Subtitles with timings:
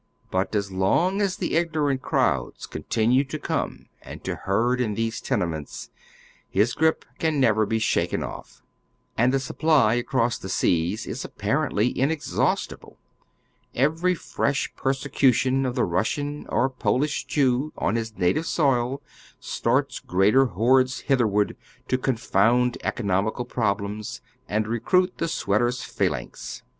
[0.31, 5.21] But as long as the ignorant crowds continue to come and to herd in these
[5.21, 5.91] tenements,
[6.49, 8.63] his grip can never be shaken oif.
[9.15, 12.97] And the supply across the seas is apparently inexhaustible.
[13.75, 19.03] Every fresh persecution of the Russian or Polish Jew on his native soil
[19.39, 21.55] starts greater liordes hitlierward
[21.89, 26.63] to con found economical problems, and recruit the sweater's pha lanx.